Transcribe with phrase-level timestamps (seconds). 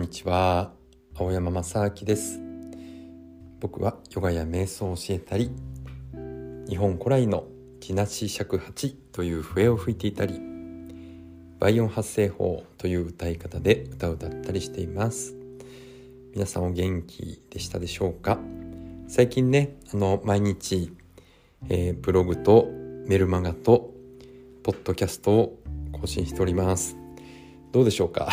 [0.00, 0.72] んにちは。
[1.14, 2.40] 青山正明です。
[3.60, 5.50] 僕はヨガや瞑想を教えたり
[6.66, 7.44] 日本古来の
[7.80, 10.40] 木梨尺八という笛を吹いていたり
[11.58, 15.36] 倍音発声法という歌い方で歌を歌ったりしています。
[16.32, 18.38] 皆さんお元気でしたでしょうか？
[19.06, 20.96] 最近ねあの毎日、
[21.68, 22.70] えー、ブログと
[23.06, 23.92] メルマガと
[24.62, 25.58] ポッドキャストを
[25.92, 26.99] 更新しております。
[27.72, 28.28] どうでしょうか？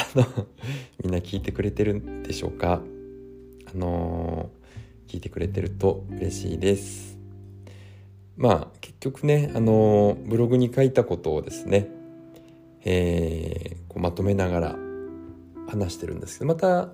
[1.03, 2.81] みんな聞いてくれてるんでしょうか？
[3.73, 7.17] あのー、聞いてくれてると嬉しいです。
[8.35, 11.87] まあ結局ねあのー、ブログに書いたことをですね、
[12.83, 14.75] えー、こうまとめながら
[15.67, 16.89] 話してるんですけどまた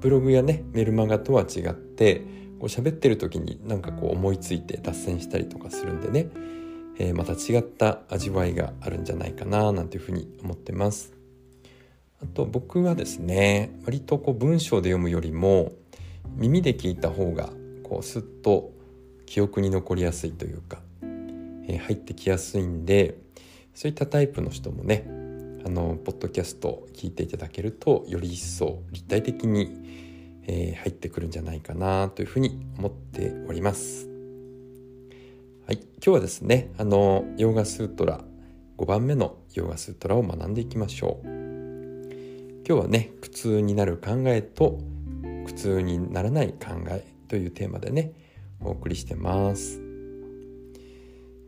[0.00, 2.18] ブログやねメルマガとは違って
[2.58, 6.28] こう喋ってる時になんかこう思いついて脱線したりとかするんでね、
[6.98, 11.19] えー、また違った味わいがあるんじゃないかななんていうふうに思ってます。
[12.22, 15.72] あと僕はですね割とこう文章で読むよりも
[16.36, 17.50] 耳で聞いた方が
[17.82, 18.72] こうスッと
[19.26, 23.18] 記憶に残りやすいというか、えー、入ってきやすいんで
[23.74, 25.04] そういったタイプの人もね
[25.64, 34.08] あのポッドキャスト聞いていただけるとより一層立体的に、えー、入ってくるんじゃないかなというふうに思っております。
[35.66, 38.24] はい、今日はですねあのヨーガスートラ
[38.76, 41.49] 5番目のヨーガスートラを学んでいきましょう。
[42.70, 44.78] 今日はね苦痛になる考えと
[45.44, 48.12] 苦痛にならない考えというテーマでね
[48.62, 49.82] お送りしてます。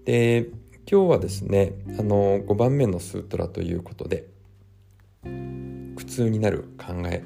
[0.05, 0.48] で
[0.91, 4.27] 今日はですねあの5番目のスートラということで
[5.95, 7.23] 苦痛になる考え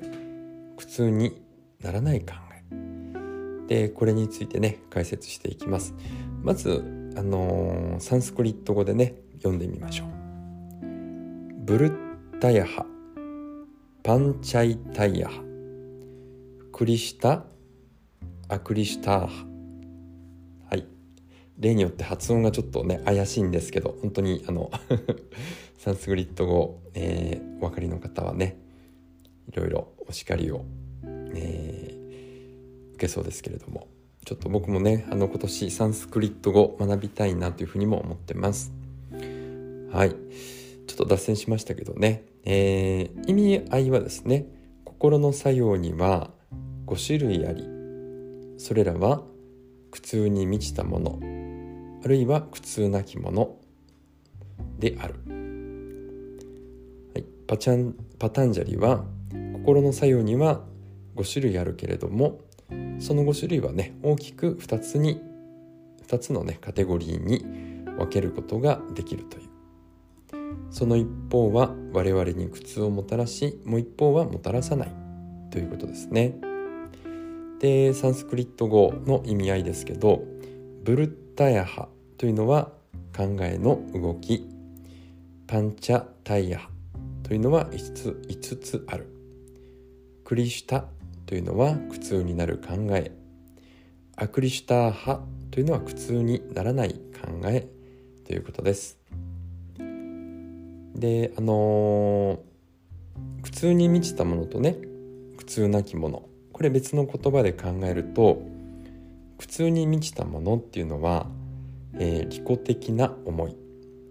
[0.77, 1.41] 苦痛に
[1.81, 3.67] ならない考え。
[3.67, 5.95] でこれについてね解説していきます。
[6.43, 6.85] まず
[7.17, 10.09] あのサンスクリット語でね読んでみましょう。
[11.65, 12.85] ブルッタヤハ。
[14.07, 15.29] パンチャイタイヤ
[16.73, 17.45] クリシタ？
[18.49, 19.47] アクリシタハ。
[20.71, 20.87] はい。
[21.59, 24.71] 例によって発音がちょっとね怪しいんですけど本当にあの
[25.77, 28.57] サンスクリット語、えー、お分かりの方はね
[29.53, 30.65] いろいろお叱りを、
[31.35, 33.89] えー、受けそうですけれども。
[34.25, 38.73] ちょっと僕もねあの今年サンスクリット語学びたいなというふうにも思ってます。
[39.91, 40.15] はい。
[41.01, 42.25] ょっと脱線しましたけどね。
[42.45, 44.47] えー、意味合いはですね
[44.85, 46.31] 心の作用には
[46.87, 47.77] 5種類あり。
[48.59, 49.23] それらは
[49.91, 51.19] 苦痛に満ちたもの
[52.05, 53.57] あるいは苦痛なきもの
[54.79, 55.15] である、
[57.15, 59.05] はい、パチャンパタンジャリは
[59.53, 60.61] 心の作用には
[61.17, 62.41] 5種類あるけれども
[62.99, 65.21] その5種類はね大きく2つに
[66.07, 67.45] 2つのねカテゴリーに
[67.97, 69.56] 分けることができるという。
[70.77, 74.93] その一方は我々に苦痛をもたらしもう一方はもたらさない。
[75.51, 76.35] ということですね。
[77.61, 80.23] でサンスクリット語の意味合いですけど
[80.85, 81.89] ブルッタヤハ
[82.19, 82.73] というのは
[83.17, 84.47] 考えの動き。
[85.47, 86.69] パンチャタイヤハ
[87.23, 89.07] というのは5つ ,5 つある。
[90.25, 90.85] クリシュタ
[91.25, 93.13] というのは苦痛になる考え。
[94.15, 95.21] アクリシュターハ
[95.51, 97.67] というのは苦痛にならない考え。
[98.27, 99.06] ということです。
[100.97, 104.77] であのー、苦痛に満ちたものとね
[105.37, 106.29] 苦痛なきもの。
[106.53, 108.43] これ別の言葉で考えると
[109.37, 111.27] 苦痛に満ちたものっていうのは、
[111.99, 113.57] えー、利己的な思い。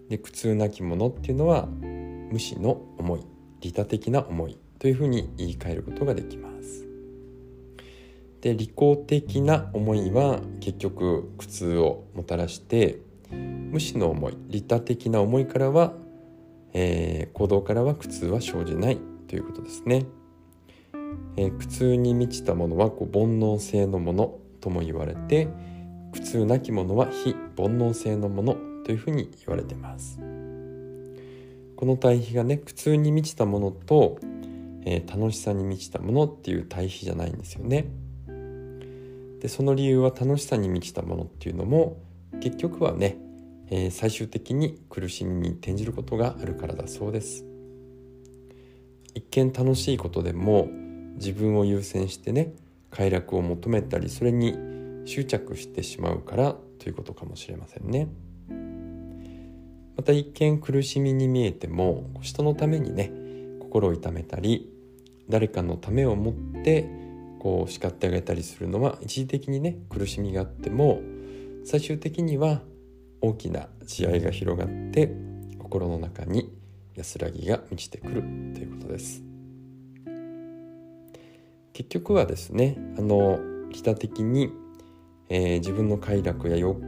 [0.09, 3.21] で苦痛なきものっていうのは無視の思い。
[3.61, 4.57] 利他的な思い。
[4.77, 6.85] というふうに言い換えることができます。
[8.41, 8.73] で利己
[9.07, 12.99] 的な思いは結局苦痛をもたらして
[13.31, 14.37] 無視の思い。
[14.49, 16.04] 利他的な思いからは
[16.77, 18.99] えー、行動からは苦痛は生じない
[19.29, 20.05] ということですね。
[21.37, 25.47] えー、苦痛に満ちたものはこう煩悩性のものとも言われて
[26.11, 30.19] 苦痛なきものは非煩悩性のものというふうに言われてます。
[31.77, 34.19] この対比がね苦痛に満ちたものと、
[34.83, 37.87] えー、楽しさに満ちたものっていう対比じゃないんですよね。
[39.39, 41.97] でその理由は楽しさに満ちたものっていうのも
[42.41, 43.17] 結局はね
[43.69, 47.45] えー、最終的に苦しみに転じることがあるからだそうです。
[49.13, 50.67] 一見楽しいことでも
[51.15, 52.53] 自分を優先してね
[52.91, 54.55] 快楽を求めたりそれに
[55.05, 58.09] 執着してしまうからということかもしれませんね。
[59.95, 63.11] また一見苦しみに見えても人のためにね
[63.61, 64.69] 心を痛めたり
[65.29, 66.33] 誰かのためを思っ
[66.63, 66.89] て
[67.39, 71.01] こう叱ってあげたりするのは一時的にね苦しみがあっても
[71.63, 72.61] 最終的には
[73.25, 75.11] 大きな慈愛が広がって
[75.57, 76.53] 心の中に
[76.93, 79.23] 安らぎが満ちてくるということです。
[81.73, 83.39] 結局はですねあの
[83.69, 84.49] 利他的に、
[85.27, 86.79] えー、自分の快楽や欲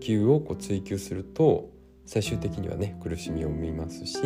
[0.00, 1.70] 求をこう追求すると
[2.06, 4.18] 最終的にはね苦しみを生みますし、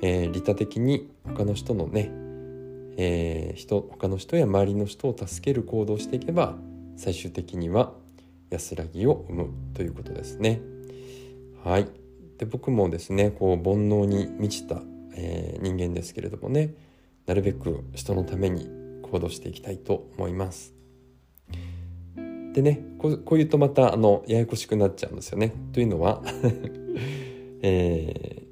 [0.00, 2.10] えー、利他的に他の人のね、
[2.96, 6.56] えー、人他の人や周りの人を助ける行動をしていけば
[6.96, 7.92] 最終的には
[8.50, 10.60] 安らぎを生むということですね。
[11.64, 11.88] はい、
[12.38, 14.82] で僕もですねこう煩悩に満ちた、
[15.14, 16.74] えー、人間ですけれどもね
[17.26, 18.68] なるべく人のために
[19.02, 20.74] 行動していきたいと思います。
[22.52, 25.54] でねこうこう言うとまたあのややこしくなっちゃうんですよね。
[25.72, 26.22] というのは
[27.62, 28.42] え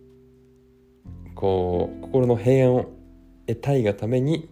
[1.25, 2.87] ー、こう心の平安を
[3.47, 4.49] 得たいがために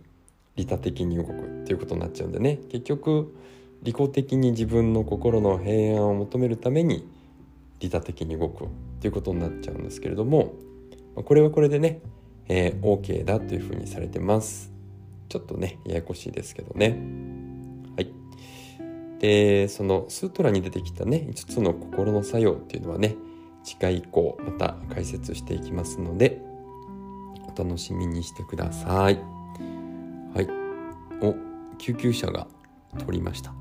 [0.56, 3.36] 利他的に動くっていうことになっちゃうんでね結局
[3.82, 7.08] 利己的に自分の心の平安を求めるために
[7.80, 8.68] 利他的に動くっ
[9.00, 10.54] ていうことになっちゃうんですけれども
[11.14, 12.00] これはこれでね、
[12.48, 14.72] えー、OK だというふうにされてます。
[15.28, 16.98] ちょっとねややこしいですけどね。
[17.96, 18.12] はい。
[19.18, 23.16] でそのスートラに出てきたね5つの心の作用っていうのはね
[23.64, 26.42] 次回以降また解説していきますので
[27.42, 29.18] お楽しみにしてください。
[30.34, 30.48] はい。
[31.22, 31.34] お
[31.78, 32.46] 救急車が。
[32.96, 33.52] 通りました。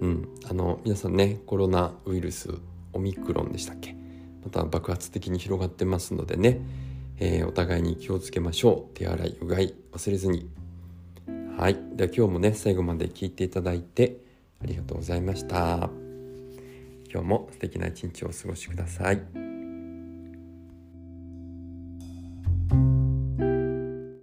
[0.00, 2.50] うん、あの皆さんねコロナウイルス
[2.92, 3.96] オミクロンでしたっけ？
[4.44, 6.60] また爆発的に広がってますのでね、
[7.18, 8.94] えー、お互いに気をつけましょう。
[8.94, 10.48] 手洗いうがい忘れずに。
[11.58, 11.78] はい。
[11.94, 14.18] では今日もね最後まで聞いていただいて
[14.62, 15.90] ありがとうございました。
[17.10, 19.45] 今日も素敵な一日をお過ごしください。